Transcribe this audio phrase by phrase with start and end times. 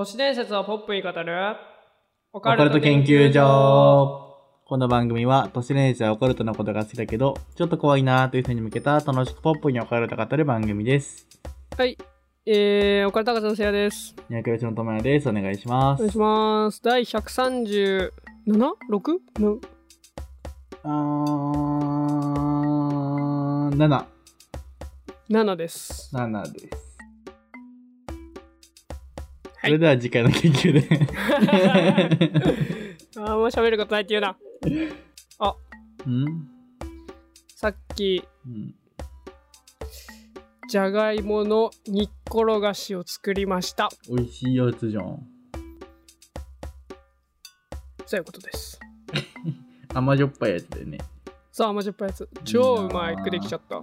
[0.00, 1.56] 都市伝説をポップに語る
[2.32, 4.34] オオカルト研究所
[4.64, 11.28] この番組は都市伝説やオカルトのことが好きだけど、ちょっと怖いなーという人に向けた楽しくポップにオカルトを語る番組です。
[11.76, 11.98] はい
[12.46, 15.28] えー、オカルト博士のせやです三宅内の友也です。
[15.28, 16.00] お願いします。
[16.00, 18.10] お願いします第 137?6?
[19.38, 19.60] の？
[20.82, 24.04] あー、7。
[25.28, 26.89] 7です7です。
[29.62, 30.88] はいそれでは次回の研究で。
[33.16, 34.36] あーもう喋ることないって言うな
[36.06, 36.48] うん
[37.54, 38.74] さっきうん。
[40.68, 45.26] じゃがいもの煮っころがしを作りました美味しいやつじゃん。
[48.06, 48.80] そういうことです
[49.92, 50.98] 甘じょっぱいやつだよね。
[51.52, 53.82] さあ甘じょっぱいやつ超うまいくできちゃった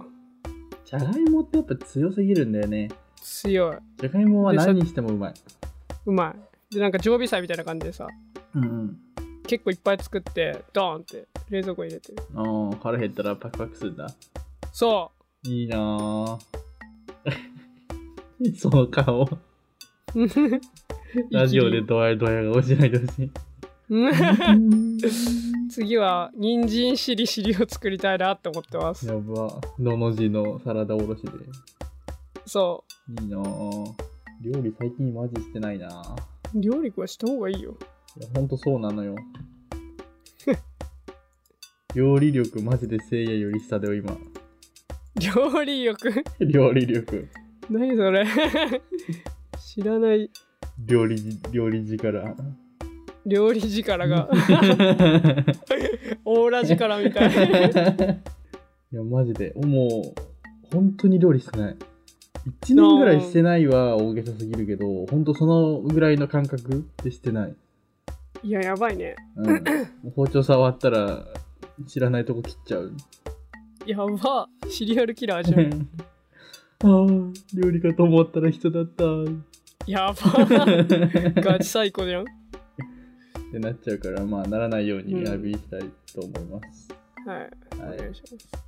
[0.84, 2.90] じゃがいもってやっぱ強すぎるんだよね。
[3.20, 5.34] 強いじゃがいもは何にしてもうまい。
[6.06, 6.34] うま
[6.70, 8.06] いでなんか常備菜みたいな感じでさ
[8.54, 8.96] うんうん。
[9.46, 14.06] 結構いっぱい作ってドーンって冷蔵庫に入れてるああ、腹減ったらパクパクするんだ。
[14.72, 15.10] そ
[15.44, 16.38] いいなぁ。
[18.56, 19.22] その顔。
[19.22, 19.28] う
[21.32, 23.30] ラジオでドヤドヤが落ちないでほしい。
[25.70, 29.60] 次は人参しりしりを作りたいなって思ってますやば。
[29.78, 31.30] のの字のサラダおろしで。
[32.44, 34.07] そいいなぁ。
[34.40, 35.88] 料理最近マジしてないな
[36.54, 37.76] 料理はした方がいいよ
[38.18, 39.14] いや、ほんとそうなのよ。
[41.94, 44.16] 料理力マジでせいやより下だよ、今。
[45.16, 46.24] 料理力？
[46.40, 47.28] 料理力。
[47.70, 48.24] 何それ？
[49.58, 50.30] 知らない
[50.86, 51.16] 料理、
[51.52, 52.24] 料理力。
[53.26, 54.28] 料理力が
[56.24, 57.30] オーラ力みたい
[58.92, 59.52] いや、マジで。
[59.56, 61.76] もう、本当に料理してない。
[62.62, 67.56] 1年ぐらいしてないは大げさすぎるけど、本当そのぐらいの感覚でしてない。
[68.42, 69.64] いややばいねうん。
[70.14, 71.24] 包丁触ったら、
[71.86, 72.92] 知らないとこ切っちゃう。
[73.86, 75.88] やばシリアルキラーじゃん
[76.84, 77.06] ああ、
[77.54, 79.04] 料理かと思ったら人だった。
[79.86, 80.44] やば
[81.40, 82.24] ガチ最高じゃんっ
[83.50, 85.80] てなっちゃうから、まあ、ならないようにリハビリしたい
[86.14, 86.88] と思います。
[87.26, 87.50] はいはい
[87.96, 88.67] お願いします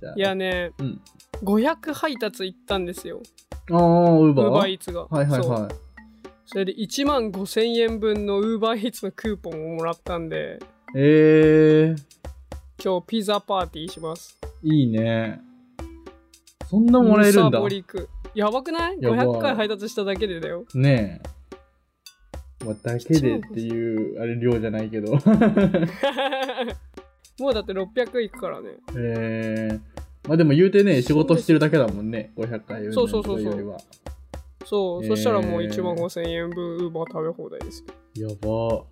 [0.00, 1.00] じゃあ、いやねうん。
[1.42, 3.20] 500配達行ったんですよ
[3.70, 5.74] ああ、ウーバーウーバーイーツがはいはいはい。
[6.46, 10.58] それで1万5000円分のウーバーイーツのクーポンをもらったんで
[10.96, 12.02] えー、
[12.82, 15.40] 今日ピザパーティーしますいいね。
[16.68, 17.60] そんなもらえるんだムサ。
[17.60, 22.64] ボリクやばくない ?500 回配達しただけでだよねえ。
[22.64, 25.16] まあ、だけでっていう、あれ量じゃないけど。
[27.40, 29.80] もうだって600いくからねえー、
[30.28, 32.32] まあでも言うてね、仕事してるだけだもんね。
[32.36, 33.76] 500回そうそうそうそう。
[34.64, 37.84] そう、えーそしたらもう1万5000円分ウーバー食べ放題です
[38.16, 38.84] よやば。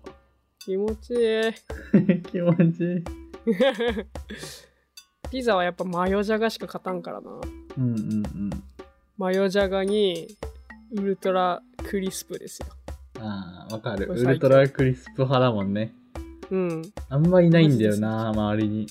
[0.59, 3.03] 気持ちいい 気持ちいい。
[5.31, 7.31] ピザはやっぱマヨジャガしか勝たんからな
[7.77, 8.49] うんうんうん。
[9.17, 10.27] マヨジャガに
[10.91, 12.67] ウルトラクリスプですよ
[13.19, 14.07] ああ、わかる。
[14.07, 15.93] ウルトラクリスプ派だもんね。
[16.51, 18.87] うんあんまいないんだよな、周りに。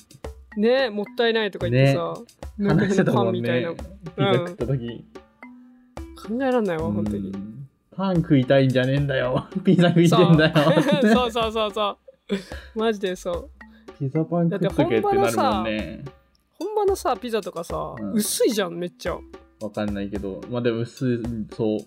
[0.57, 2.15] ねもったいないとか言ってさ、
[2.59, 3.73] なんか話してたパもんねンみたいな。
[3.75, 3.79] ピ
[4.19, 5.05] ザ食った時。
[6.29, 9.49] 考えらんないわ本当にうんパン食いたいんじゃねえんだよ。
[9.65, 10.55] ピザ食いてんだよ。
[11.03, 13.51] そう そうそうそうマジでそう
[13.99, 16.05] ピザパン食っとけってなるもんね。
[16.59, 19.19] 本場のさピザとかさ、うん薄いじゃんめっちゃ
[19.61, 20.41] わかんないけど。
[20.51, 21.21] まあでも薄い、
[21.53, 21.79] そう。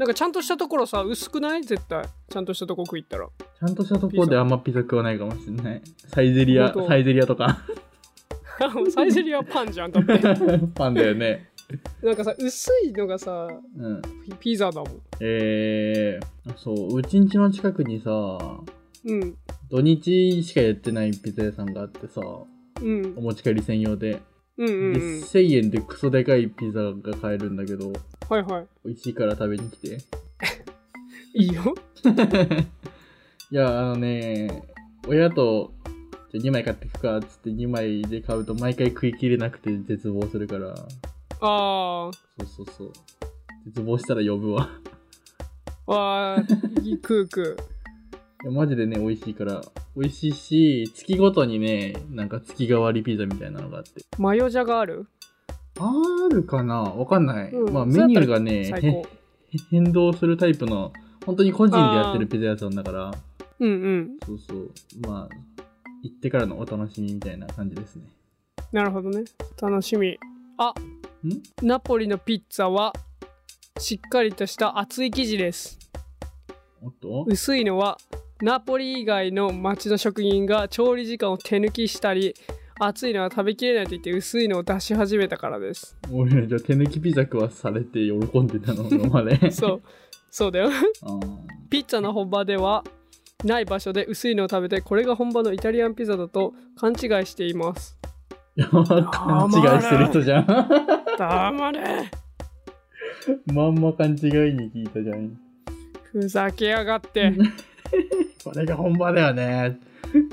[0.00, 1.62] なんかちゃんとしたところさ薄くない？
[1.62, 5.82] 絶対ちゃんとしたとこ食いったらちゃんとしたところであんまピザ食わないかもしれない。
[6.08, 7.58] サイゼリア、サイゼリアとか。
[8.94, 10.18] サイゼリアパンじゃんだって
[10.74, 11.50] パンだよね。
[12.02, 13.46] なんかさ薄いのがさ
[13.78, 14.00] うん。
[14.24, 18.10] ピピザだもんえー、そう、うちんちの近くにさ、
[19.04, 19.36] うん
[19.70, 22.22] 土日しかやってないピザ屋さんがあってさ、
[22.80, 24.22] うんお持ち帰り専用で。
[24.60, 25.22] うんうんで、うん。
[25.22, 27.92] 1000円でクソでかいピザが買えるんだけど、
[28.28, 28.66] はいはい。
[28.84, 29.98] 美味しいから食べに来て。
[31.34, 31.74] いいよ。
[33.50, 34.64] いや、あのね、
[35.08, 35.72] 親と、
[36.30, 40.74] じゃあ2枚買ってくかっつって2枚で買うと毎回食い切れなくて絶望するから、
[41.40, 42.92] あそうそうそう。
[43.64, 44.68] 絶望したら呼ぶわ。
[45.86, 47.69] ーわーいい食う食い
[48.44, 49.60] やマジでね、美味しいから。
[49.96, 54.00] 美味しいし、月ごとにね、なんか月替わりピザみたいなのがあって。
[54.18, 55.06] うマヨジャガある？
[55.78, 55.92] あ
[56.30, 56.82] るかな？
[56.82, 57.52] わかんない。
[57.52, 58.72] うんまあメニューがね、
[59.70, 60.92] 変動するタイプの、
[61.26, 63.14] 本当に個人でやってるピザ屋さんだから、
[63.58, 64.70] うんうんそうそう。
[65.06, 65.34] まあ、
[66.02, 68.04] 行ってからのお楽しみみたいな感じですね。
[68.72, 69.24] なるほどね
[69.60, 70.16] 楽しみ
[70.56, 70.72] あ
[71.26, 71.42] ん？
[71.66, 72.92] ナポリのピッツァは
[73.78, 75.78] しっかりとした厚い生地です
[77.26, 77.98] 薄いのは
[78.42, 82.34] ナポリ以外の町の職人が調理時間を手抜きしたり
[82.78, 85.98] 熱いのは食べきれないと言って薄いのを出し始めたからです。
[86.10, 89.38] 俺らじゃあ手抜きピザ食わされて喜んでたの今まで。
[89.52, 89.82] そう。
[90.30, 90.70] そうだよ。
[91.68, 92.82] ピッツァの本場では
[93.44, 97.98] ない場所で薄いのを食べてこれが本場のイタリアンピザだと勘違いしています。
[99.12, 100.46] 勘違いしてる人じゃん。
[101.18, 102.10] 黙れ。
[103.52, 104.16] まんま勘違い
[104.54, 105.38] に聞いたじゃん。
[106.12, 107.32] ふざけやがって
[108.44, 109.78] これが本場だよね。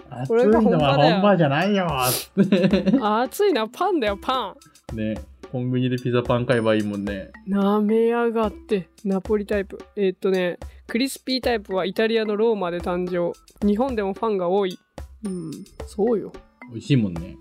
[0.09, 1.87] 熱いのは本場じゃないよ
[2.41, 2.97] って。
[3.01, 4.55] 熱いのはパンだよパ
[4.93, 5.15] ンね
[5.51, 7.31] コンビニでピザパン買えばいいもんね。
[7.45, 10.57] なめやがってナポリタイプえーっとね
[10.87, 13.33] クリスピータイプはイタリアのローマで誕生
[13.65, 14.77] 日本でもファンが多い
[15.25, 15.51] うん
[15.85, 16.31] そうよ
[16.71, 17.37] 美味しいもんね。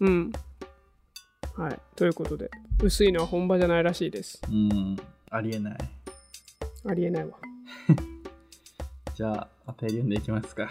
[0.00, 0.32] うん
[1.56, 2.50] はいということで
[2.82, 4.96] 薄いのは本場じゃないらしいですうん。
[5.30, 5.78] ありえない。
[6.88, 7.30] ありえないわ
[9.16, 10.68] じゃあ、お便り読んでいきますか。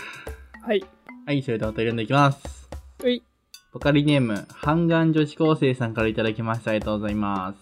[0.62, 0.86] はい
[1.26, 2.70] はい、それではお便り読んでいきます。
[3.04, 3.24] うい
[3.74, 6.70] ポカリネーム、半眼女子高生さんからいただきました。
[6.70, 7.58] ありがとうございます。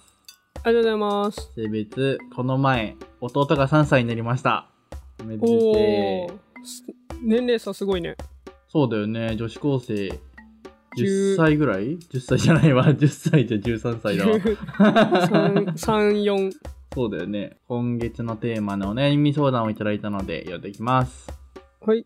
[0.62, 4.68] ありがとうございます性別、この前、弟が3歳になりました。
[5.21, 6.33] おめで
[7.21, 8.18] 年齢差すごいね
[8.68, 10.19] そうだよね、女子高生。
[10.97, 12.88] 十10歳ぐらい ?10 歳じゃないわ。
[12.88, 14.35] 10歳じゃ13歳だわ。
[15.80, 16.51] 34
[16.95, 17.57] そうだよね。
[17.68, 21.28] 今月のテーマのお悩み相談をいただいたので読んでいきます。
[21.81, 22.06] はい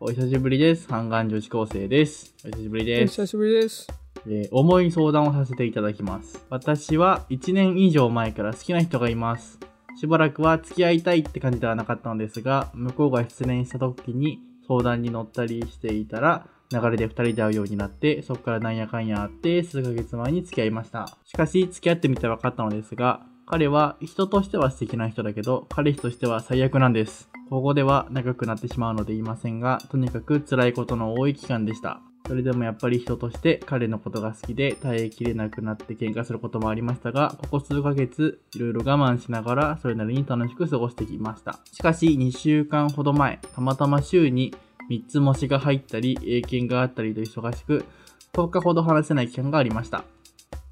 [0.00, 0.88] お久しぶりです。
[0.88, 2.34] 半眼女子高生です。
[2.46, 3.10] お久しぶりおです。
[3.16, 3.86] 久しぶりです
[4.26, 6.42] えー重い相談をさせていただきます。
[6.48, 9.58] 私は1年以上前から好きな人がいます。
[10.00, 21.14] しばらくは付き合いたいって感じではなかったのですが、向こうが失恋した時に相談に乗ったりしていたら、流れで2人で会うようになって、そこからなんやかんやあって、数ヶ月前に付き合いました。
[21.26, 27.30] しかし、付き合ってみて分かったのですが、彼は人としては素敵な人だけど、彼氏としては最悪なんです。
[27.48, 32.02] ここでは長くなってしまうので言いませんが、とにかく辛いことの多い期間でした。
[32.26, 41.58] それでもやっぱり人として彼のことが好きで耐えきれなくなって喧嘩することもありましたが、ここ数ヶ月いろいろ我慢しながらそれなりに楽しく過ごしてきました。
[41.72, 44.54] しかし2週間ほど前、たまたま週に
[44.90, 47.86] 3つ模試が入ったり、英検があったりと忙しく、
[48.34, 50.04] 10日ほど話せない期間がありました。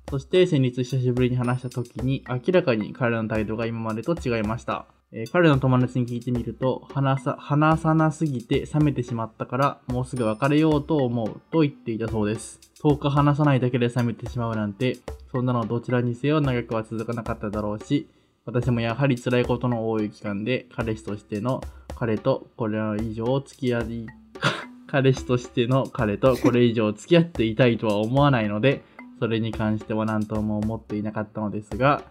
[0.08, 4.87] そして先日久しぶりに話した時に明らかに彼らの態度が今までと違いました。
[5.12, 12.61] えー彼の友達に聞いてみると話さ、話さなすぎて冷めてしまったからもうすぐ別れようと思うと言っていたそうです。
[12.82, 14.99] 10日話さないだけで冷めてしまうなんて、
[15.32, 18.09] そんなのどちらにせよ長くは続かなかっただろうし、
[18.44, 21.61] 私もやはり辛いことの多い期間で彼氏としての
[21.97, 24.06] 彼とこれ以上付き合い、
[24.87, 28.85] 彼氏としての彼とこれ以上付き合っていたいとは思わないので、
[29.19, 32.03] それに関しては何とも思っていなかったのですが、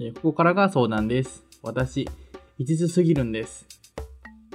[0.00, 1.44] えここからが相談です。
[1.62, 2.08] 私、
[2.58, 3.66] 一途すぎるんです。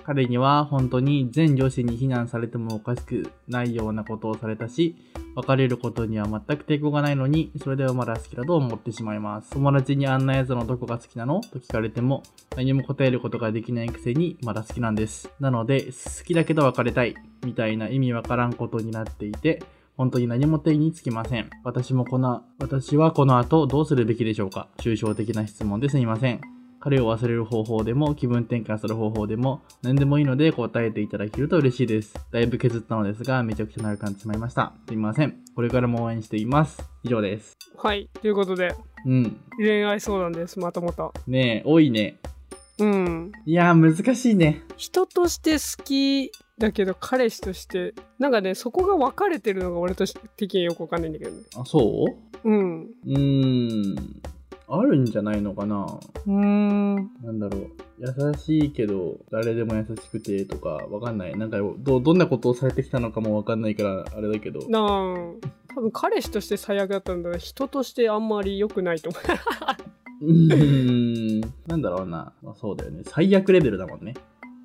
[0.04, 4.95] 彼には本当に全女子に非難されてもおかしくないようなことをされたし、
[5.36, 9.51] 別れることには全く抵抗がないのに、それでもまだ好きだと思ってしまいます。
[9.51, 11.42] 友達にあんなやつのどこが好きなの？
[11.42, 12.24] と聞かれても、
[12.56, 15.30] 何も答えることができないくせにまだ好きなんです。
[15.39, 17.13] なので、好きだけど別れたい、
[17.45, 19.62] みたいな意味わからんことになっていて、
[20.00, 21.50] 本当に何も手につきません。
[21.66, 26.39] 私もこの、私はこの後どうするべきでしょうか抽象的な質問ですみません。
[26.79, 32.13] 彼を忘れる方法でも気分転換する方法でも何でもいいので答えていただけると嬉しいです。
[32.32, 34.72] だいぶ削ったのですがめちゃくちゃ長くなってしまいました。
[34.88, 35.36] すみません。
[35.53, 36.82] これからも応援しています。
[37.03, 37.58] 以上です。
[37.75, 38.74] はいということで
[39.06, 39.38] うん。
[39.58, 42.15] 恋愛相談ですまたまたねえ、多いね。
[42.77, 44.63] うんいやー難しいね。
[44.77, 52.06] 人として好きだけど彼氏としてなんかねそこが分かれてるのが俺と的によくわかんないんだけどねあ、そ
[52.44, 52.50] う？
[52.50, 54.22] うんうーん。
[54.72, 55.84] あるんじゃないのかな？
[56.28, 57.70] うーんなんだろう。
[57.98, 61.36] 優しいけど、誰でも優しくてとか、わかんない。
[61.36, 64.70] なんかど、どんなことをされてきたのかもわかんないから、あれだけど。
[64.70, 64.84] なあ
[65.74, 69.20] 多分彼氏として最悪だったんだ人としてあんまり良くないと思
[70.22, 71.42] うーん。
[71.66, 72.32] なんだろうな。
[72.44, 73.01] まあ、そうだよね。
[73.06, 74.13] 最悪レベルだもんね。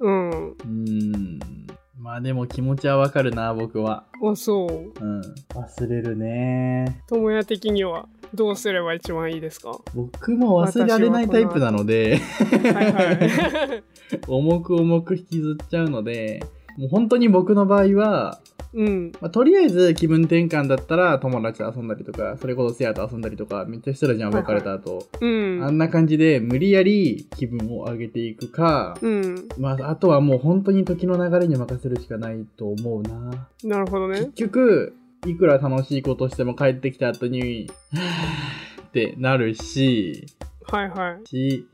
[0.01, 1.64] ううんうーん。
[2.05, 4.05] まあでも気持ちはわかるな、僕は。
[4.23, 5.21] あそううん。
[5.55, 7.01] 忘れるね。
[7.09, 9.71] 友也的にはどうすれば一番いいですか？
[9.71, 13.83] は僕も忘れられないタイプなので、いはい
[14.29, 16.45] 重く重く引きずっちゃうので、
[16.77, 18.39] もう本当に僕の場合は、
[18.75, 25.07] うんまあ、とりあえず気分転換だったら友達と遊んだりとか、それこそセアと遊んだりとか、めっちゃしてたじゃん、別れた後。
[25.21, 33.49] うんあんな感じで無理やり気分を上げていくか、うんまあ、あとはもう本当に時の流れに任せるしかないと思うな。
[33.63, 40.27] なるほど結ね局、いくら楽しいことしても帰ってきた後に、はぁってなるし、
[40.67, 41.67] はいはいし、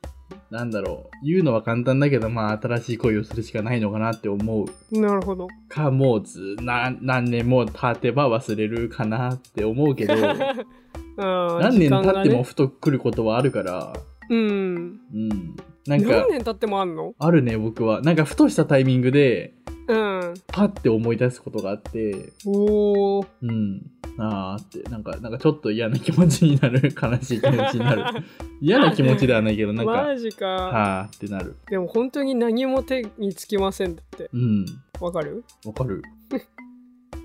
[0.51, 1.27] なんだろう。
[1.27, 5.01] 言うのは簡単だけど、まあ、新しい恋をするしかないのかなって思う。
[5.01, 5.47] なるほど。
[5.69, 10.15] か、もうず、な、何年も経てば忘れるかなって思うけど、
[11.17, 13.93] 何何年経ってもふと来ることはあるから、
[14.29, 14.39] うん。
[14.39, 15.57] うん。
[15.87, 17.15] なんか何、年経ってもあんの？
[17.19, 18.01] あるね、僕は。
[18.01, 19.55] なんか、ふとしたタイミングで、
[19.91, 19.95] う
[20.31, 20.35] ん。
[20.47, 23.27] パッて思い出すことがあって、おー。
[23.43, 23.83] うん。
[24.19, 26.95] あーって、なんか、なんかちょっと嫌な気持ちになる。
[27.01, 28.25] 悲しい気持ちになる。
[28.61, 30.47] 嫌な気持ちではないけど、なんか、マジか。
[30.47, 31.57] はーってなる。
[31.69, 34.29] でも本当に何も手につきませんって。
[34.33, 34.67] うん。
[35.01, 35.45] わかる？
[35.65, 36.03] わかる。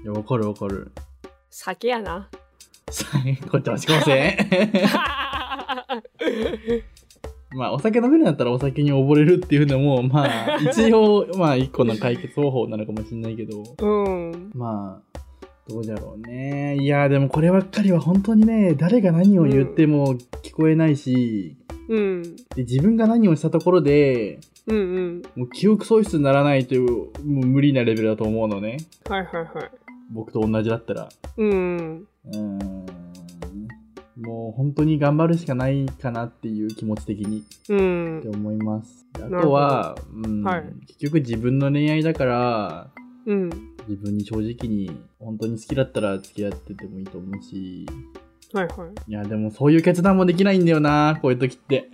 [0.03, 0.91] いや、わかるわかる。
[1.49, 2.29] 酒やな。
[3.51, 4.37] こっちはしこません？
[7.51, 14.51] まあ、お酒飲めるんだったらお酒に溺れるっていうのも、まあ、一応、まあ、一個の解決方法なのかもしれないけど、うん。
[14.53, 15.19] まあ、
[15.67, 16.77] どうだろうね。
[16.77, 21.55] いや、でもこればっかりは本当にね、誰が何を言っても聞こえないし、
[21.87, 22.35] うん。
[22.55, 25.21] で自分が何をしたところで、うんうん。
[25.35, 28.77] もう記憶喪失にならないという、もう無理なレベルだと思うのね。
[29.07, 29.71] はいはいはい。
[30.11, 31.09] 僕と同じだったら。
[31.37, 32.07] うん。
[32.25, 33.04] うーん
[34.17, 38.29] もう本当に頑張るしかないかなっていう気持ち的にうんって。
[38.29, 39.05] 思います。
[39.15, 42.87] あとは、うんはい結局自分の恋愛だから、
[43.25, 43.49] うん。
[43.87, 47.85] 自分に正直に本当に好きだったら付き合っててもいいと思うし、
[48.53, 49.11] はいはい。
[49.11, 51.89] いやでもそういう決断もできないんだよな、こういう時って。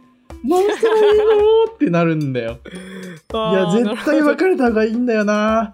[0.48, 2.60] どうしたらいいのってなるんだよ。
[3.34, 5.74] いや、絶対別れた方がいいんだよな。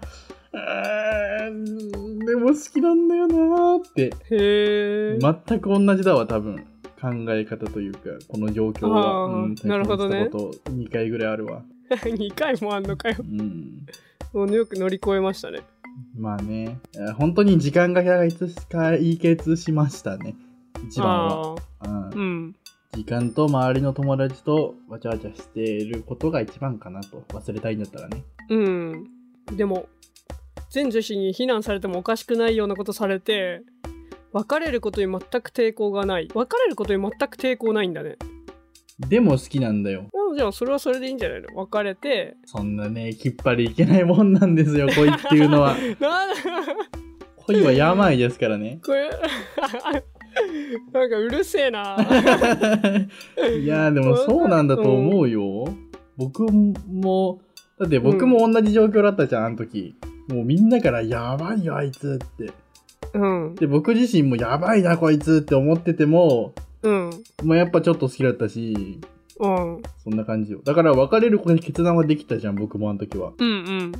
[2.32, 4.12] うーんでも好きなんだよなって。
[4.30, 5.18] へえ。
[5.18, 6.64] 全く同じだわ、多分。
[7.00, 9.48] 考え方というか、この状況は。
[9.64, 11.62] なるほどね体験したこと2回ぐらいあるわ。
[11.90, 13.16] 2回もあんのかよ。
[13.20, 13.86] うん。
[14.32, 15.60] もうよく乗り越えましたね。
[16.16, 20.34] まあね、えー本当に時間が解決しましたね。
[20.86, 21.56] 一番は。
[21.80, 22.56] あうんーうん。
[22.92, 27.22] 時間と周りの友達とわちゃわちゃしていることが一番かなと。
[27.28, 28.24] 忘れたいんだったらね。
[28.50, 29.10] うん。
[29.56, 29.86] でも、
[30.70, 33.62] 全女子に非難されてもおかしくないようなことされて、
[34.32, 36.28] 別れることに全く抵抗がない。
[36.34, 38.16] 別れることに全く抵抗ないんだね。
[38.98, 40.06] でも好きなんだよ。
[40.32, 41.48] あじゃあそれはそれでいいんじゃないの？
[41.56, 42.36] 別れて。
[42.44, 45.74] そんなね、きっぱりいけないもんなんですよ、 恋っていうのは。
[47.46, 48.80] 恋は病ですからね。
[48.84, 49.08] これ
[50.92, 51.96] なんかうるせえな。
[53.56, 55.64] いやーでもそうなんだと思うよ。
[56.16, 57.40] 僕も、
[57.78, 59.94] だって僕も同じ状況だったじゃん、あの時。
[60.28, 62.52] もうみんなからやばいよ、あいつって。
[63.14, 63.54] うん。
[63.54, 67.10] で、僕自身もやばいな、こいつって思ってても、うん。
[67.42, 69.00] もうやっぱちょっと好きだったし、
[69.40, 69.82] うん。
[70.04, 70.60] そんな感じよ。
[70.64, 73.32] だから別れる子に決断はできたじゃん、僕もあの時は。
[73.38, 73.52] うんう
[73.84, 73.92] ん。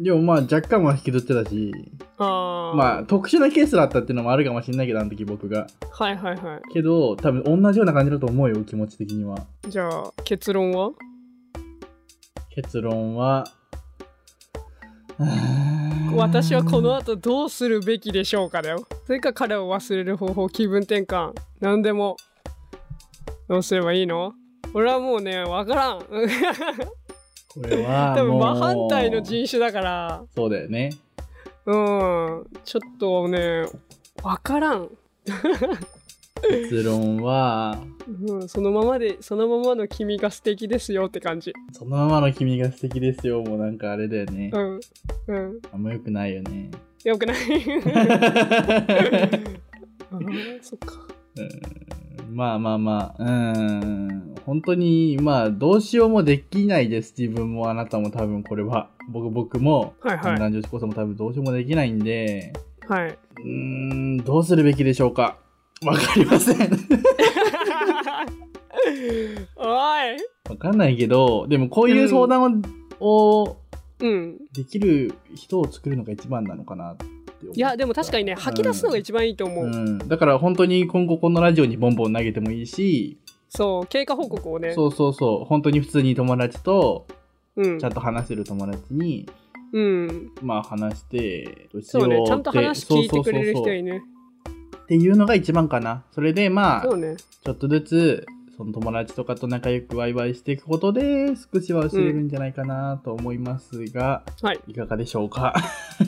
[0.00, 1.70] でもまあ若干は引きずってたし、
[2.18, 2.76] ああ。
[2.76, 5.68] まあ特殊なケースだったっていうのもあるかもしれないけど、あの時僕が。
[5.90, 9.36] はいはいはけど、多分同じような感じだと思うよ、気持ち的には。
[9.68, 9.70] い。
[9.70, 10.90] じゃあ、結論は？
[12.50, 13.44] 結論は、
[16.16, 18.86] 私はこの後どうするべきでしょうかだよ。
[19.06, 22.16] それか彼を忘れる方法、気分転換、何でも。
[23.48, 24.34] どうすればいいの？
[24.74, 25.98] 俺はもうね、わからん。
[26.00, 26.06] こ
[27.66, 30.90] れは多分真反対の人種だから、そうだよね。
[31.66, 33.66] うん、ちょっとね、
[34.22, 34.88] わからん。
[36.50, 37.82] 結論は、
[38.26, 41.52] うん、そのままで、そのままの君が素敵ですよって感じ。
[41.72, 43.42] そのままの君が素敵ですよ。
[43.42, 44.58] もうなんかあれだよねう。
[44.58, 44.80] ん、
[45.28, 46.70] うん、あんま良くないよね。
[47.04, 47.36] よくない。
[50.12, 51.06] あーそっか。
[52.30, 53.30] まあまあまあ、うー
[53.84, 54.34] ん。
[54.46, 57.14] 本当に、まあ、どうしようもできないです。
[57.16, 58.88] 自分もあなたも多分これは。
[59.10, 62.52] 僕、僕も、はいはい男女子高生も多分どうしようもできないんで、
[62.88, 63.08] はい。
[63.10, 65.36] うーん、どうするべきでしょうか。
[65.84, 66.56] わかりません。
[69.56, 69.68] おい
[70.50, 72.62] わかんないけど、でもこういう相談
[73.00, 73.56] を、を
[74.00, 74.38] うん。
[74.52, 79.66] できる人を作るのが一番なのかなって思ったいや、でも確かにね、吐き出すのが一番いいと思う。
[79.66, 84.72] うん、だから本当に今後このラジオにボンボン投げてもいいし、そう、経過報告をね。
[84.72, 87.06] そうそうそう、本当に普通に友達と
[87.56, 89.28] うんちゃんと話せる友達に、
[89.72, 90.30] うん。
[90.42, 94.02] まあ話して、どうしよそううね、ちゃんと話聞いてくれる人そうそうそうそういいね。
[94.92, 96.04] っていうのが一番かな。
[96.12, 97.16] それでまあ、ね。
[97.16, 98.26] ちょっとずつ、
[98.58, 104.60] その友達とかと仲良くワイワイしていくことで、少しは忘れるんじゃないかなと思いますが、はい。
[104.68, 105.54] いかがでしょうか？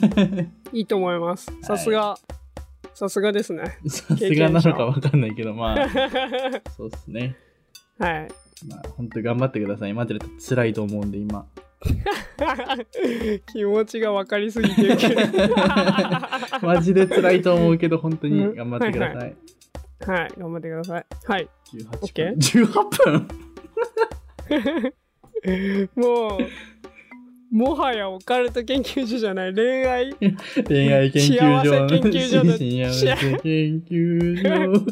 [0.71, 1.51] いいと思います。
[1.63, 2.15] さすが。
[2.93, 3.79] さすがですね。
[3.87, 5.89] さすがなのかわかんないけど、まあ、
[6.77, 7.35] そうですね。
[7.97, 8.27] はい。
[8.69, 9.93] まあ、本当に頑張ってください。
[9.93, 11.47] マジで辛いと思うんで、今。
[13.53, 15.21] 気持ちが分かりすぎてるけど。
[16.61, 19.17] マジで辛いと思うけど、本当に頑張ってください。
[19.17, 19.35] はい
[20.05, 21.05] はい、頑張ってください。
[21.25, 21.49] はい。
[21.73, 22.35] 18 OK 分。
[22.39, 23.27] 18分。
[25.95, 26.39] もう
[27.55, 29.55] もはやオカルト研究所じゃない。
[29.55, 30.13] 恋愛。
[30.67, 31.71] 恋愛研究所。
[31.71, 32.51] 幸せ研究所の。
[32.57, 34.85] 幸せ研究所。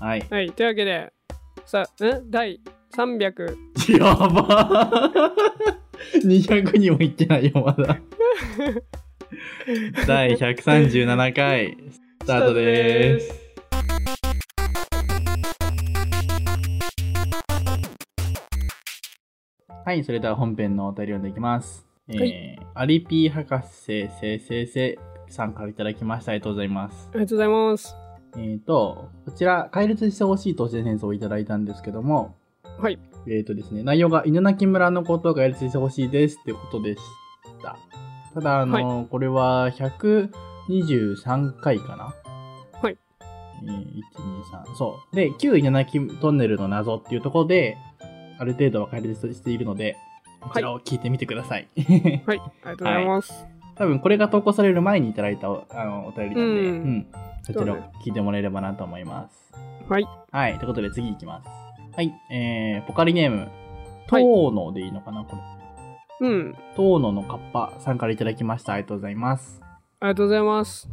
[0.00, 0.26] はい。
[0.28, 1.12] はいというわけで
[1.64, 2.30] さん？
[2.30, 2.60] 第
[2.96, 3.56] 300
[3.98, 5.10] やば。
[6.24, 7.98] 200にもいってないよまだ。
[10.06, 11.76] 第137回
[12.22, 13.48] スタートです。
[19.84, 22.60] はいそれでは本編のお便りを読んでいきます、えーはい。
[22.74, 24.98] アリピー博士せせせ
[25.30, 26.32] さんからいただきました。
[26.32, 27.08] ありがとうございます。
[27.10, 27.96] ありがとうございます。
[28.36, 32.36] えーとこちら解列してほしい都市伝説をいただいたんですけども
[32.78, 37.00] はいえーとですね、内容が犬鳴村のことがやりついてほしいですってことでし
[37.62, 37.76] た。
[38.34, 42.14] ただ、あの、これは123回かな？
[42.80, 42.96] はい。
[43.64, 44.42] えー、1、2、
[44.72, 45.16] 3、そう。
[45.16, 45.86] で、旧犬鳴
[46.20, 47.76] トンネルの謎っていうところで、
[48.38, 49.96] ある程度は解説しているので、
[50.40, 51.68] こちらを聞いてみてください。
[52.24, 57.06] はい ありがとうございます、多分これが投稿される前にいただいたおあのお便りなんで、うんうん、
[57.42, 59.52] そちらを聞いてもらえればなと思います。
[59.88, 61.67] はいはい、ということで次いきます。
[61.98, 63.50] はい、えー、ポカリネーム、
[64.06, 65.34] トはいーノでいいのかな、こ
[66.20, 66.28] れ。
[66.28, 68.74] うんトーノのカッパさんからいただきました。
[68.74, 69.60] ありがとうございます。
[69.98, 70.88] ありがとうございます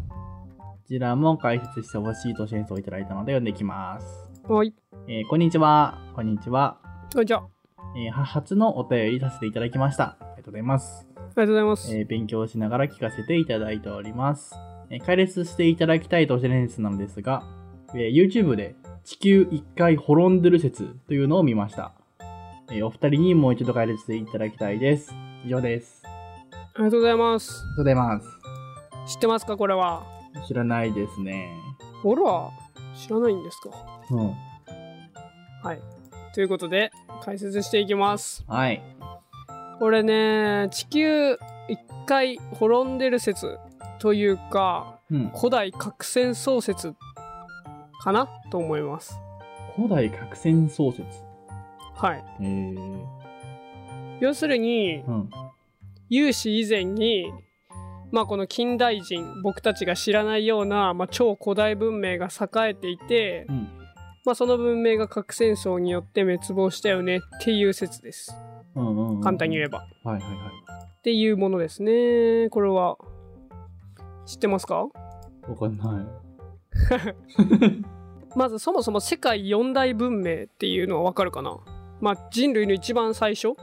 [0.57, 4.41] こちらも解説してほしいと戦争をいただいたので読んでいきます。
[4.51, 4.73] はい
[5.07, 5.99] えーこんにちは。
[6.15, 6.79] こんにちは。
[7.13, 7.49] こんにちは
[7.95, 10.03] えーは初のお便りさせていただきました。
[10.03, 11.07] ありがとうございます。
[11.15, 14.55] ありがとうございます、えー勉強しながら聞かせていただいております。
[14.89, 17.43] えー解説していただきたい都市伝説なのですが、
[17.93, 21.93] えー YouTube で地球1回滅んでる説というのを見ました。
[22.71, 25.13] えーお二人にもう一度解説していただきたいです。
[25.45, 26.01] 以上です。
[26.73, 28.19] ありがとうございますありがとうございま
[29.05, 29.13] す。
[29.13, 30.03] 知ってますかこれは？
[30.47, 31.49] 知らないですね。
[32.01, 32.49] ほら
[32.97, 33.69] 知らないんですか？
[34.09, 34.33] うん。
[35.63, 35.79] はい
[36.33, 36.91] ということで
[37.23, 38.81] 解説していきますはい。
[39.79, 41.33] これね地球
[41.69, 43.57] 一回滅んでる説
[43.99, 45.31] というかうん。
[45.35, 46.95] 古代核戦争説
[48.05, 49.19] かなと思います
[49.75, 51.05] 古代核戦争説。
[51.95, 52.75] はいへえ。
[54.21, 55.29] 要するにうん。
[56.07, 57.33] 有史以前に
[58.11, 63.67] まあこの近代人僕たちが知らないような、まあ、超古代文明が栄えていて、うん。
[64.23, 68.37] まあ、その文明が核戦争によって滅亡したよねっていう説です
[68.75, 69.21] うんうん、うん。
[69.21, 70.31] 簡単に言えばはいはいはい。
[70.99, 72.97] っていうものですねこれは
[74.25, 74.85] 知ってますか？
[75.47, 76.05] わかんない。
[78.35, 81.57] まずそもそも世界四大文明っていうのはわかるかな？
[82.01, 83.53] まあ人類の一番最初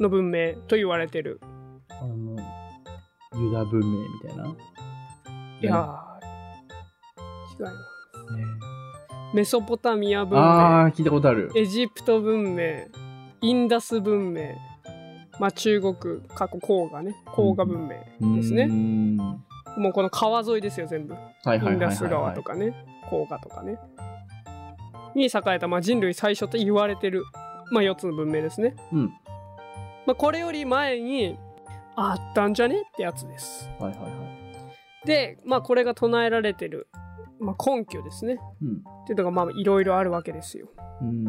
[0.00, 1.40] の文明と言われてる。
[1.88, 2.36] あの、
[3.40, 4.44] ユダ文明みたいな？
[4.46, 8.36] いやー違います。
[8.36, 8.44] ね
[9.32, 10.44] メソポタミア文明。
[10.90, 11.52] 聞いたことある。
[11.54, 12.86] エジプト文明。
[13.42, 14.54] インダス文明。
[15.38, 15.94] まあ中国
[16.34, 17.14] 過去黄河ね。
[17.26, 17.88] 黄河文
[18.20, 18.64] 明ですね。
[18.64, 19.16] ん。
[19.16, 21.14] もうこの川沿いですよ全部。
[21.44, 21.58] はい。
[21.58, 22.74] インダス川とかね。
[23.08, 23.78] 黄河とかね
[25.16, 27.24] に栄えた、まあ、人類最初と言われてる、
[27.72, 29.06] まあ、4つの文明ですね、うん。
[30.06, 31.36] まあ、これより前に
[31.96, 35.06] あったんじゃねってやつですはいはいはい。
[35.06, 36.88] でまあこれが唱えられてる、
[37.40, 38.82] まあ、根拠ですねうん。
[39.04, 40.68] っていうのがまあいろいろあるわけですよ、
[41.00, 41.24] うん。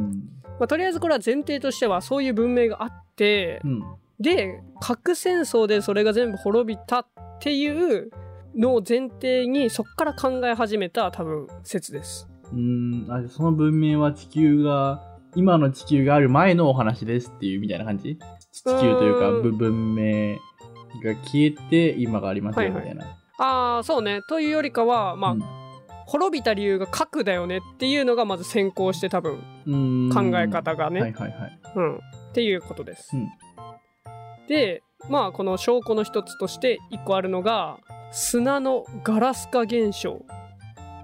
[0.59, 3.83] まあ、とりあえずこれは前提としてはそういう文明があってうん。
[4.19, 7.07] で核戦争でそれが全部滅びたっ
[7.39, 8.09] ていう
[8.55, 13.05] のを前提にそこから考え始めた多分説ですうん。
[13.09, 15.01] あ、その文明は地球が、
[15.35, 18.17] 今の地球がある前のお話ですっていうみたいな感じ？
[18.51, 20.35] 地球というか、文明
[21.03, 23.05] が消えて、今がありますよはいはいみたいな。
[23.39, 25.43] ああそうねというよりかはまあ、うん
[26.09, 29.39] 滅びた理由が核だよねっていうのがまず先行して多分
[30.09, 31.59] 考え方がね、はいはいはい。
[31.75, 31.99] うん、っ
[32.31, 33.09] ていうことです。
[33.13, 33.27] うん
[34.47, 37.79] でまあこの証拠の一つとして一個あるのが
[38.13, 40.23] 砂のガラス化現象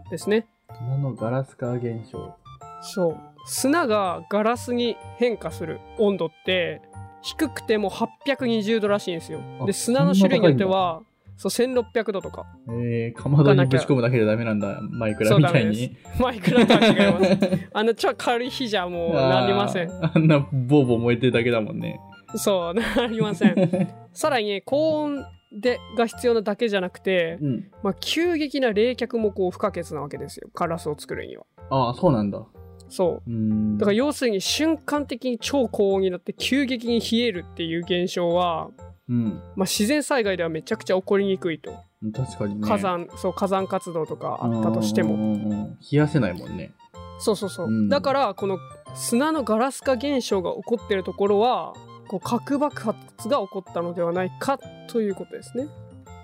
[0.10, 0.48] ですね。
[0.84, 2.36] 砂のガラス化現象。
[2.82, 6.82] そう砂がガラスに変化する温度って
[7.22, 9.40] 低くても820度らしいんですよ。
[9.62, 11.02] あで砂の種類によっては
[11.38, 15.96] そう1600度とかえー、かまどにぶち込むだけでダメなんだ、マイクラみたいに。
[16.20, 17.70] マイクラとは違います。
[17.74, 19.92] あの超軽い火じゃもうなりません。
[20.02, 22.00] あんなボーボー燃えてるだけだもんね。
[22.36, 23.56] そうなりません。
[24.12, 27.72] さらに高温でが必要なだけじゃなくて、うん。
[27.84, 32.44] まあ、急激な冷却もこう不可欠なわけですよガラスを作るにはああ、そうなんだ。
[32.90, 33.78] そう。
[33.78, 38.70] だから要するに瞬間的に超高温になって急激に冷えるっていう現象は、
[39.10, 39.42] うん。
[39.56, 41.74] まあ、自然災害ではめちゃくちゃ起こりにくいと、
[42.14, 42.68] 確かにね。
[42.68, 45.76] 火山そう火山活動とかあったとしても。
[45.92, 46.72] 冷やせないもんね。
[47.20, 48.58] そうそうそう、うんだからこの
[48.96, 51.74] 砂のガラス化現象が起こっているところは
[52.08, 55.68] こう核爆発が起こったのではないかということですね。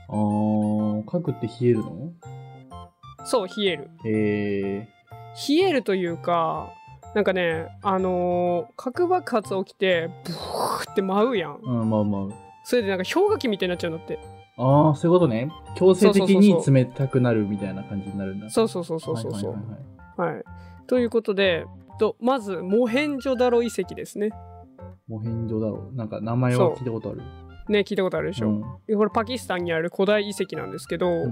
[0.07, 2.11] あー、核って冷えるの？
[3.25, 3.89] そう冷える。
[4.05, 4.87] え
[5.47, 6.69] 冷えるというか
[7.15, 11.55] なんかねあのー核爆発起きてブーって舞うやん。
[11.55, 12.29] ー、うん、まあま
[12.63, 14.19] それでなんか氷河期みたいになっちゃうんだって。
[14.57, 14.89] あ。
[14.89, 15.49] あー、そういうことね。
[15.75, 18.49] 強制的に冷たくなるみたいな感じになるんだ。
[18.49, 20.21] そうそうそうそうそうそう。
[20.21, 20.43] はい。
[20.87, 21.65] ということで
[21.99, 24.31] とまずモヘンジョダロ遺跡ですね
[25.09, 25.95] モヘンジョだろう。
[25.95, 27.21] なんか名前は聞いたことある。
[27.67, 31.31] ね聞いたことあるでしょ、うんでこれパキスタンにある古代遺跡なんですけど、ん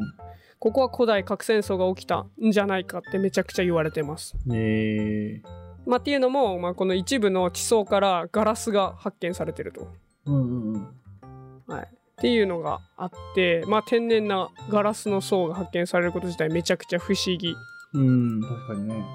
[0.60, 4.36] ここは古代核戦争が起きたんじゃないかってめちゃくちゃ言われてます。
[4.52, 9.88] えー、まあ、っていうのも、まあ、この一部の地層からガラスが発見されてると。
[10.26, 11.74] うんうんうん。
[11.74, 11.88] はい、っ
[12.18, 17.56] ていうのがあって、まあ、天然なガラスの層が発見されること自体めちゃくちゃ不思議。
[17.94, 19.06] うん、確かにね。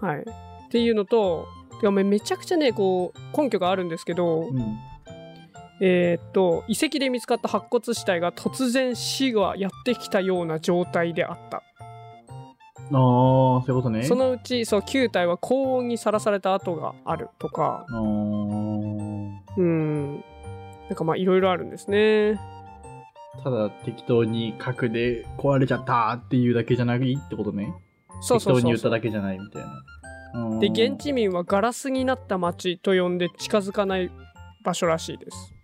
[0.00, 0.24] はい、っ
[0.70, 1.46] ていうのと
[1.80, 4.78] てかめめちゃくちゃねこう根拠があるんですけど、うん。
[5.80, 11.62] えーっと遺跡で見つかった白骨死体が突然死がやってきたような状態であった。
[12.90, 14.02] あー、そういうことね。
[14.02, 22.40] そのうちそう9体は高温にさらされた跡があるとかうんなんかまあいろいろあるんですね
[23.44, 27.74] ただ適当に核で壊れちゃったっていうだけじゃないってことね。
[28.20, 29.68] そうそう適当にそうそう言っただけじゃないみたいな。
[30.34, 34.10] うんで現地民はガラスになった町と呼んで近づかない
[34.64, 35.54] 場所らしいです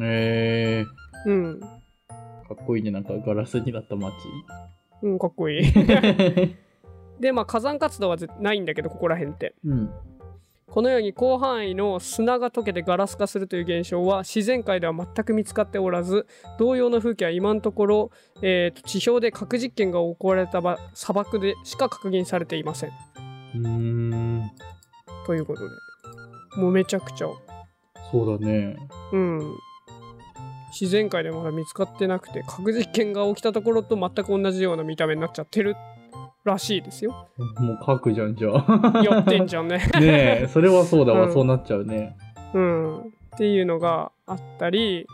[0.00, 0.84] え
[1.26, 2.90] うんー、かっこいいね。
[2.90, 4.14] なんかガラスになった街。
[5.02, 5.62] うんかっこいい
[7.20, 9.90] でまあ火山活動はぜないんだけどここら辺ってうん。
[10.66, 16.28] このように広範囲の砂が溶けてガラス化するという現象は自然界では全く見つかっておらず
[16.60, 22.90] 同様の風景は今のところ、えーと地表で核実験が行われた場砂漠でしか確認されていません
[23.54, 24.50] うーん。
[25.26, 25.70] ということで。
[26.56, 27.28] もうめちゃくちゃ。
[28.10, 28.76] そうだね。
[29.12, 29.56] うん。
[30.72, 35.74] 自然界でまだ見つかってなくて核実験が起きたところと全く同じような見た目になっちゃってる
[36.44, 37.28] らしいですよ。
[37.58, 39.02] もう核じゃんじゃあ。
[39.02, 39.78] 寄ってんじゃんね。
[39.78, 39.82] ね
[40.44, 41.32] え、それはそうだわ、うん。
[41.32, 42.16] そうなっちゃうね。
[42.54, 42.98] うん。
[43.00, 43.02] っ
[43.36, 45.06] ていうのがあったり。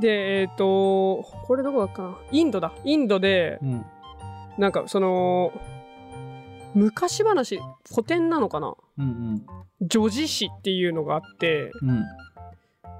[0.00, 2.18] でえっ、とこれどこだっかな？
[2.30, 2.72] インドだ。
[2.84, 3.84] インドでうん。
[4.58, 5.52] なんかその
[6.76, 7.58] 昔話
[7.90, 8.74] 古典なのかな？
[8.98, 9.46] うん
[9.80, 11.90] 女児史っていうのがあってうん。
[11.90, 12.04] うん。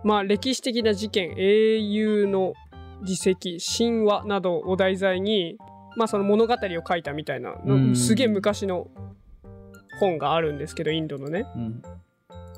[0.03, 2.55] まあ歴史的な事件英雄の
[3.03, 5.59] 自責神話などを題材に
[5.97, 6.59] まあその物語を
[6.89, 8.89] 書いたみたいなうんすげえ昔の
[10.01, 11.83] 本があるんですけどインドのねうん。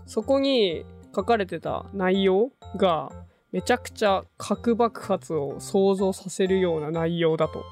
[0.06, 3.10] そこに書かれてた内容が
[3.50, 7.64] めちゃくちゃ核爆発を想像させるような内容だと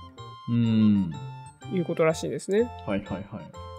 [0.50, 1.12] うん。
[1.72, 3.24] いうことらしいんですねはいはいはい。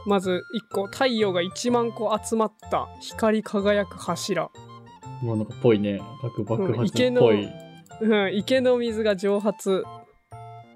[0.05, 4.49] まず1個太陽が1万個集まった光り輝く柱
[5.21, 6.01] もうなんかぽいね。
[6.21, 7.47] 核爆うん発池のっぽい。
[7.99, 9.83] うん、池の水が蒸発、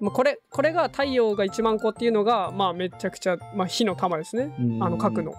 [0.00, 5.34] まあ、これこれが太陽が1万個っていうのが、まあ、めちゃくちゃ、まあ、火の玉ですねあの核の。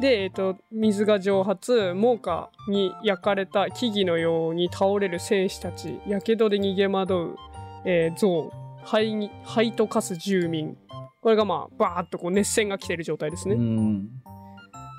[0.00, 7.36] で、えー、と水が蒸発猛火に焼かれた木々のように倒れる戦士たちやけどで逃げ惑う、
[7.84, 8.50] えー、象
[8.90, 10.76] 灰に灰と化す住民
[11.22, 13.54] これがまあバーッとこう熱線が来てる状態ですね。
[13.54, 14.08] うん。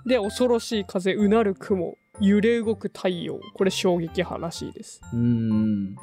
[0.05, 5.01] で恐ろしい風うなる雲揺れ動く太陽これ衝撃波らしいです。
[5.13, 5.95] うん。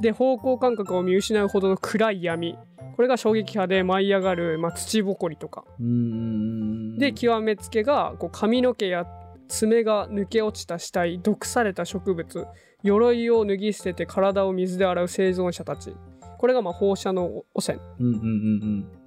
[0.00, 2.56] で方向感覚を見失うほどの暗い闇
[2.94, 6.98] これが衝撃波で舞い上がる、まあ、土ぼこりとかうん。
[6.98, 9.06] で極めつけがこう髪の毛や
[9.48, 12.46] 爪が抜け落ちた死体毒された植物
[12.84, 15.96] 鎧を脱ぎ捨てて体を水で洗う生存者たち
[16.38, 17.78] これがまあ放射能汚染。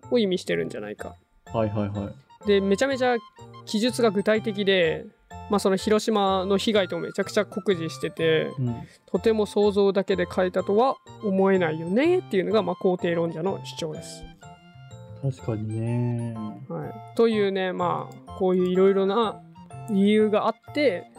[0.09, 1.15] を意味してるんじゃないか
[1.53, 2.11] はいはいは
[2.45, 2.47] い。
[2.47, 3.17] でめちゃめちゃ
[3.65, 5.05] 記述が具体的で、
[5.49, 8.75] まあ、その広島の被害とめちゃくちゃ酷似しててうん。
[9.05, 14.23] とても想像だけで書いたとは思えないよねっていうのが、まあ、肯定論者の主張です。
[15.21, 16.35] 確かにね。
[16.69, 19.41] はい、というねまあこういういろいろな
[19.89, 21.11] 理由があって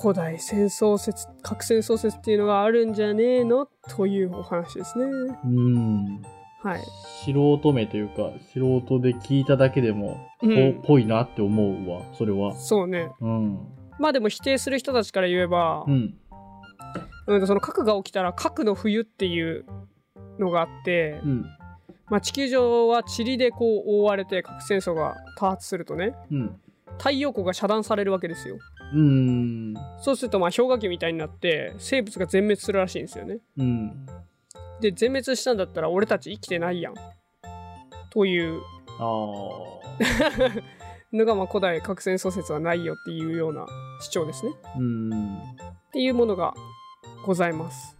[0.00, 3.66] 古代戦争説核戦争説っていうのがあるんじゃねえの？
[3.88, 5.04] というお話ですね。
[5.44, 6.22] うん。
[6.62, 6.80] はい、
[7.24, 12.54] 素人目というか、素人で聞いただけでも、ぽうんぽいなって思うわ、それは。
[12.56, 13.58] そうねうん。
[13.98, 16.14] まあでも否定する人たちから言えばう、ん。
[17.26, 19.66] うん、その核が起きたら核の冬っていう
[20.38, 21.44] のがあって、うん。
[22.06, 26.60] まあ、地球上は塵でこう覆われて核戦争が多発するとねうん。
[26.98, 28.56] 太陽光が遮断されるわけですよ。
[28.94, 29.74] うん。
[30.00, 33.38] そうするとまあ氷河期みたいになって生物が全滅するらしいんですよね。
[33.58, 34.06] うん。
[34.80, 36.94] で全滅したんだったら俺たち生きてないやん。
[38.10, 38.60] という
[39.00, 39.04] あ
[40.00, 41.16] あ。
[41.16, 43.66] のがまあ古代核戦争説はないよっていうような
[44.00, 44.52] 主張ですね。
[44.78, 45.38] うん。
[45.38, 46.54] っていうものが
[47.24, 47.96] ございます。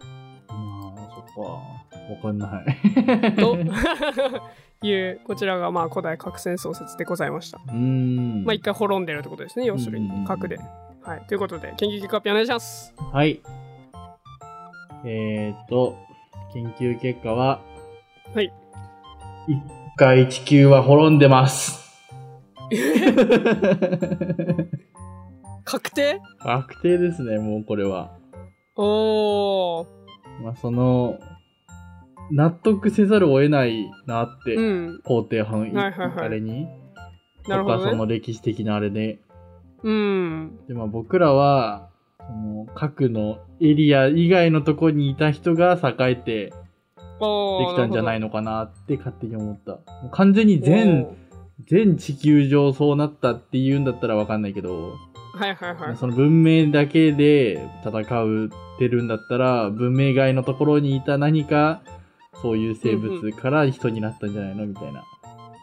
[0.47, 1.41] まあ、そっか。
[1.41, 3.35] わかんない。
[3.35, 3.57] と
[4.87, 7.59] いうこちらがまあ古代核戦争説でございました。
[7.67, 8.43] うん。
[8.43, 10.59] まあ一回滅んでるってことですね要するに核で。
[11.03, 12.93] はい、ということで研究結果発表お願いします。
[12.97, 13.41] はい。
[15.05, 15.95] えーと、
[16.51, 17.61] 研究結果は、
[18.33, 18.51] はい。
[19.47, 19.61] 一
[19.97, 21.85] 回地球は滅んでます。
[25.63, 26.19] 確定？
[26.39, 28.17] 確定ですね、もうこれは。
[28.75, 29.85] おー
[30.41, 31.19] まあ、その、
[32.31, 36.67] 納得せざるを得ないなって、うん肯定派のいはいはいはいあれに、
[37.47, 37.95] なるほとかそ。
[37.95, 39.19] の歴史的なあれで。
[39.83, 46.51] うんで、まあ僕らは、その核のエリア以外のとこにいた人が栄えてで
[47.67, 49.79] きたんじゃないののかなって勝手に思った。
[50.11, 51.07] 完全に全、
[51.67, 54.95] 全地球上そうなったっていうんだったらわかんないけど、
[55.35, 55.97] はいはいはい。
[55.97, 61.81] その文明だけで戦うってるんだったら、文明外のところにいた何か、
[62.45, 64.99] そういう生物から人になったんじゃないのみたいな。
[64.99, 65.03] あ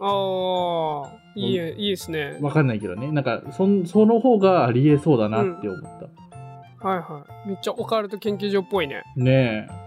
[0.01, 2.37] あ、いいえ、いいですね。
[2.41, 3.13] わかんないけどね。
[3.13, 5.81] なんか、そんその方がありえそうだなって思っ
[6.81, 6.89] た。
[6.89, 7.49] はいはい。
[7.51, 9.05] めっちゃオカルト研究所っぽいね。
[9.15, 9.83] ねえ。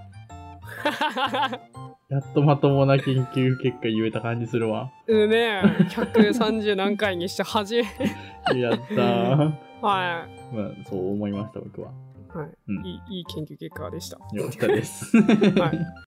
[2.08, 4.90] やっとまともな研究結果言えた感じするわ。
[5.08, 7.82] うんね130何回にして初め
[8.62, 9.52] やったー。
[9.82, 11.92] はまあ、そう思いました、僕は。
[12.36, 14.18] い、はいうんいいいい研究結果でした。
[14.32, 15.18] よかったです。
[15.18, 16.05] はい。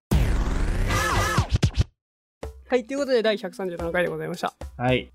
[2.70, 4.52] はい、ということで第137回でございました。
[4.76, 5.10] はい。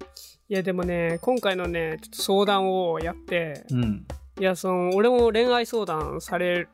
[0.49, 4.07] いやでもね、今回のね、ちょっと相談をやって、うん。
[4.39, 6.67] いや、その、俺も恋愛相談され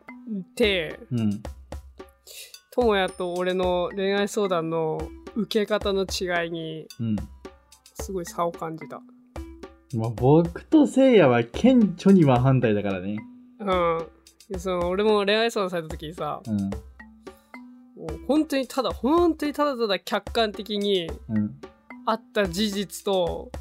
[0.55, 1.43] て、うん。
[2.71, 5.01] ともやと俺の恋愛相談の
[5.35, 7.15] 受け方の違いに、うん。
[7.95, 9.01] すごい差を感じた。
[9.97, 13.17] まあ、僕とせいやは顕著には反対だからね。
[13.59, 14.07] うん。
[14.49, 16.69] でその俺も恋愛相談された時にさ、うん。
[17.99, 21.59] もう本当にただ、本当にただただ客観的にうん。
[22.05, 23.51] あった事実と、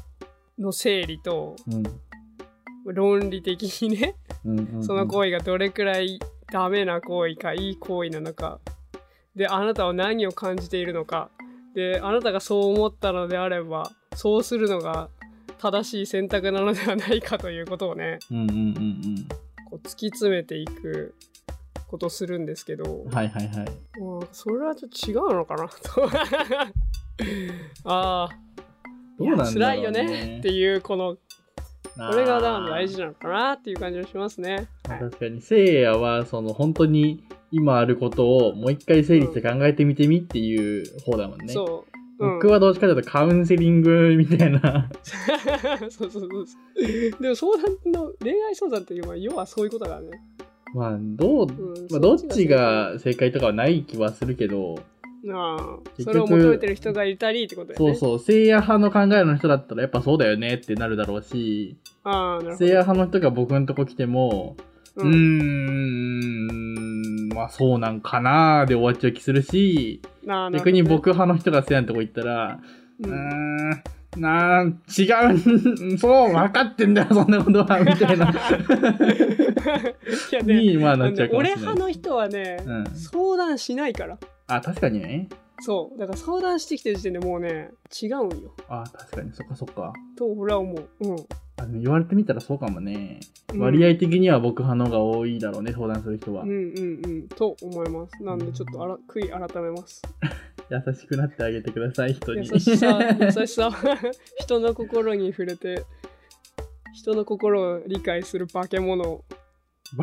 [0.57, 1.83] の整理と、うん。
[2.85, 4.15] 論理的にね。
[4.81, 6.19] その行為がどれくらい
[6.51, 8.59] ダメな行為か、いい行為なのか、
[9.35, 11.29] で、あなたは何を感じているのか、
[11.75, 15.09] で、あなたがそう思ったのであれば、そうするのが
[15.59, 19.27] 正しい選択なのではないかということをね、うんうんうん
[19.69, 21.13] こう突き詰めていく
[21.89, 23.99] ことをするんですけどうん。、はいはいはい。
[23.99, 26.09] もうそれはちょっと違うのかなと。
[27.85, 28.29] ああ、
[29.17, 34.67] どうなんだろう、ね、辛いよねっていう、この、これがな大事なのかなっていう感じがしますね。
[34.87, 41.53] はい確かに、せいやは、その、本当に今あることをもう一回整理して考えてみてみっていう方だもんね。
[41.53, 41.93] そう。
[41.93, 44.89] うん僕はどっちかというとカウンセリングみたいな。
[45.89, 47.21] そうそうそうそう。
[47.21, 50.09] でも相談の恋愛相談っていうのは要はそういうことだね。
[50.75, 51.47] まあ、どう、うん
[51.89, 53.31] まあ、どっちが正解。
[53.31, 54.75] とかはない気はするけど、
[55.31, 57.95] ああそれを求めてる人がいたりってことだよね。
[57.95, 62.57] そうそう、聖夜派の考えの人だったらやっぱそうだよねってなるだろうし、ああ、なるほど。
[62.57, 64.55] 聖夜派の人が僕のとこ来ても、
[64.95, 66.39] うーん、
[67.29, 70.69] まあそうなんかなーで終わっちゃう気するし、ああなるほどね。
[70.71, 72.59] 逆に僕派の人が聖夜のとこ行ったら、
[73.01, 73.83] うーうんん、
[74.17, 78.33] なー違う、 そう、分かってんだよ、そんなことは、みたいな。
[80.31, 81.59] いやね、に、まあなっちゃうかもし俺れない。
[81.59, 84.17] 派の人はね、うん相談しないから。
[84.47, 85.29] あ、確かにね。
[85.61, 85.99] そう。
[85.99, 88.53] だから相談してきてる時点でもうね、違うんよ。
[88.69, 89.93] あ、確かに、そっかそっか。
[90.17, 90.87] と俺は思う。
[91.01, 91.15] うん。
[91.57, 93.19] あでも言われてみたらそうかもね。
[93.53, 96.43] うん割合的には僕派の方が多いだろうね、相談する人は。
[96.43, 97.27] うんうんうん。
[97.29, 98.23] と思います。
[98.23, 100.01] なんでちょっとあら悔い改めます。
[100.69, 102.47] 優しくなってあげてください、人に。
[102.47, 103.71] 優しさ、 優しさ。
[104.37, 105.83] 人の心に触れて、
[106.93, 109.23] 人の心を理解する化け物。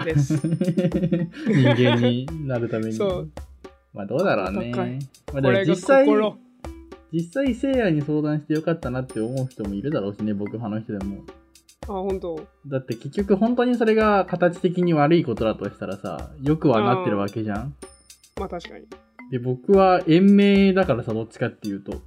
[0.04, 2.92] です人間になるために。
[2.92, 3.30] そう。
[3.94, 4.72] まあどうだろうね。
[4.72, 6.38] まあ、でもこれが実際、心。
[7.12, 11.22] 実際、聖夜に相談してよかったなって思う人もいるだろうしね、僕派の人でも。
[11.82, 12.46] あ、本当。
[12.66, 17.74] だって結局本当にそれが形的に悪いことだとしたらさ、よくはなってるわけじゃん。
[18.38, 18.86] まあ確かに。
[19.30, 22.00] で、僕は延命だからさ、どっちかっていうと。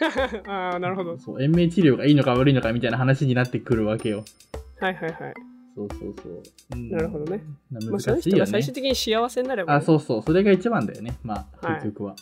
[0.46, 1.18] ああ、なるほど。
[1.18, 4.24] そう、延命治療がいいのか悪いのかみたいな話になってくるわけよ。
[4.78, 5.34] はいはいはい。
[5.74, 6.42] そうそうそう。
[6.72, 7.42] うんなるほどね。
[7.70, 8.46] なまあ、その人が難しいよね。
[8.46, 10.22] 最終的に幸せになればね、あ、そうそう。
[10.22, 11.16] それが一番だよね。
[11.22, 12.16] まあ、はい結局は。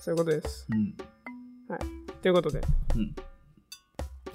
[0.00, 0.66] そういうことです。
[0.70, 0.94] うん。
[2.22, 2.60] ということで。
[2.96, 3.14] うん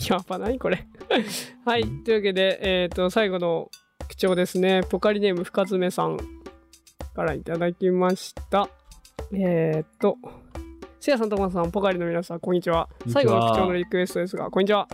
[0.09, 0.85] やっぱ何これ。
[1.65, 1.83] はい。
[2.03, 3.69] というわけで、えっ、と、最後の
[4.09, 4.81] 口調ですね。
[4.89, 6.17] ポカリネーム深爪さん
[7.15, 8.69] からいただきました。
[9.31, 10.17] えっ、と、
[10.99, 12.89] せやさん、ともさん、ポカリの皆さん、こんにちは。
[12.99, 14.87] こんにちは最後の口調のリクエストですが、こんにちは。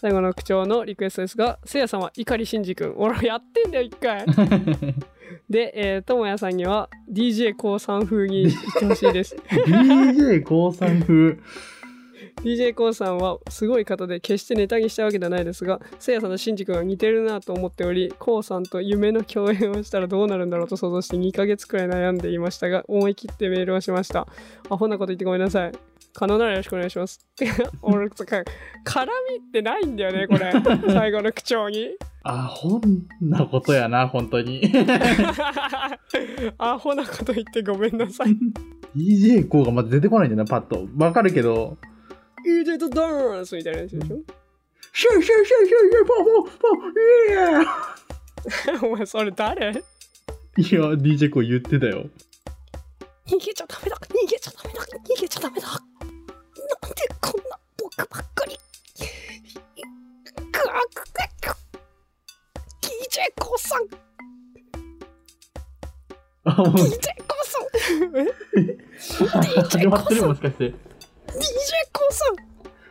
[0.00, 2.94] 最後の口調のリクエストですが、せいやさんは碇シンジ君。
[2.96, 4.24] 俺やってんだよ、一回。
[5.50, 9.36] で、えー、ともやさんには DJ 高3風に言ってほしいです。
[9.50, 11.38] DJ 高3風。
[12.42, 24.26] DJ コウさんはすごい方で決してネタにしたわけではないですがせいやさんとシンジ君が似てるなと思っておりコウさんと夢の共演をしたらどうなるんだろうと想像して2ヶ月くらい悩んでいましたが思い切ってメールをしました
[24.70, 25.72] アホなこと言ってごめんなさい
[26.12, 27.20] 可能ならよろしくお願いします
[27.82, 28.32] 俺絡み
[29.48, 30.52] ってないんだよねこれ
[30.92, 31.90] 最後の口調に
[32.22, 32.80] アホ
[33.20, 34.60] なことやな、本当に。
[36.58, 38.36] アホなこと言ってごめんなさい
[38.96, 40.86] DJ コーがまだ出てこないんだよな、パッと。
[40.98, 41.78] わかるけど。
[42.46, 44.18] DJ とダンスみたいなやつでしょ？
[44.92, 46.70] シューシューシューシューシューポーポーポー
[47.30, 47.32] イ
[48.74, 49.80] エーお前それ誰いや、
[50.94, 52.06] DJ KOO 言ってたよ。
[53.30, 55.84] 逃げちゃダメだ逃げちゃダメだ逃げちゃダメだなんで
[57.20, 58.58] こんな僕ばっかり
[60.50, 61.54] くわくくく
[62.82, 63.84] DJ コさん、
[66.44, 68.26] DJ コさんえ
[69.62, 70.64] 始まってるもしかして。
[70.64, 70.74] DJ
[71.92, 72.36] コさん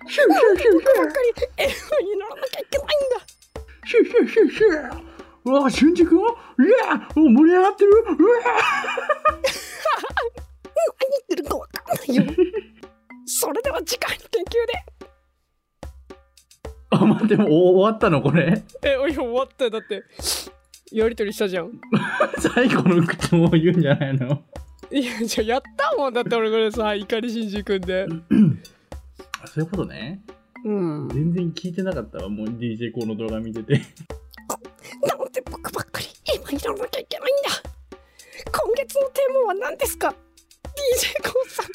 [0.10, 3.20] シューシューシューシ僕ばっかり F にならなきゃいけないんだ
[3.86, 5.10] シュシュシュシュ
[5.46, 6.30] うわ、俊二君うわ
[7.16, 8.06] もう盛り上がってるうわ
[17.36, 18.64] あ、待って、もう終わったのこれ。
[18.84, 19.70] え終わったよ。
[19.72, 20.04] だって
[20.92, 21.72] やりとりしたじゃん。
[22.40, 24.44] 最後の口も言うんじゃないの？
[24.92, 26.14] いやじゃあやったもん。
[26.14, 28.08] だって俺これさ怒りしんじ君で。
[29.42, 30.22] あそういうことね。
[30.66, 30.72] う
[31.06, 31.10] ん。
[31.10, 33.74] 全然聞いてなかったわ、もう DJ コーの動画見てて。
[33.74, 33.80] な
[35.16, 37.70] んで僕ばっかり今やらなきゃいけないんだ。
[38.52, 41.66] 今月のテーマは何ですか？DJ コウさん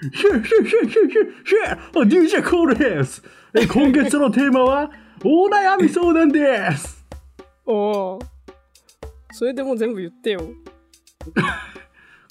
[0.00, 1.10] シューシューシューシューシュー
[1.44, 3.22] シューあ DJ コールです
[3.54, 4.90] え今月のテーマは、
[5.24, 7.02] お悩み相談です
[7.64, 8.18] おお
[9.32, 10.42] それでも全部言ってよ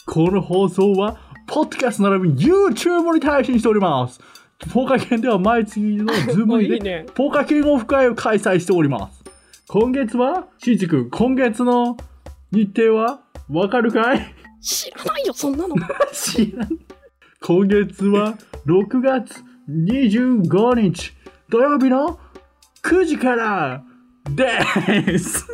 [0.06, 4.19] この放送は、ポッドキャスト並びに YouTube に配信しております。
[4.71, 9.23] ポーカー券では毎月のズームでねポーカー券オフ会を開催しております。
[9.67, 11.97] 今月は、しんじ君、今月の
[12.51, 15.75] 日程はわかるかい知らないよそんなの
[16.13, 16.69] 知らん。
[17.47, 21.13] 今月は6月25日
[21.47, 22.19] 土曜日の
[22.81, 23.84] 9時から
[24.31, 25.45] です。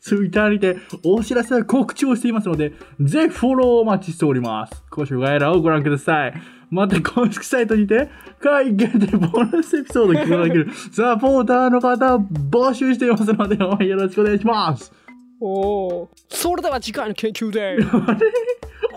[0.00, 4.82] ツイッターにてお知らせや告知をしていますので、ぜひフォローをお待ちしております。
[4.88, 6.34] 公式概要欄をご覧ください。
[6.70, 8.08] また公式サイトにて
[8.40, 14.90] 会議限定ボーナスエピソードを聞くことができる サポーターの方を募集していますので、応援よろしくお願いします。
[15.38, 18.18] おおそれでは次回の研究で あれ？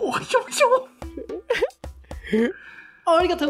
[0.02, 0.88] おいしょしょ
[3.06, 3.46] ありがと